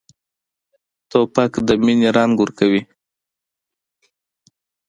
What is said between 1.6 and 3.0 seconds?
د مینې رنګ ورکوي.